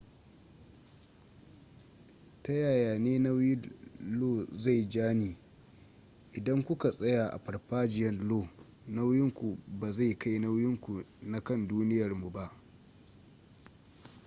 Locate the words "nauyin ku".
8.87-9.57, 10.39-11.03